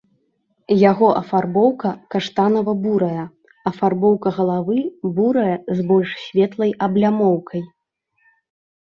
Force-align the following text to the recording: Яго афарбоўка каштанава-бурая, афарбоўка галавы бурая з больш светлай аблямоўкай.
Яго 0.91 1.07
афарбоўка 1.21 1.91
каштанава-бурая, 2.15 3.23
афарбоўка 3.73 4.29
галавы 4.41 4.79
бурая 5.21 5.55
з 5.81 5.89
больш 5.95 6.09
светлай 6.27 6.79
аблямоўкай. 6.91 7.61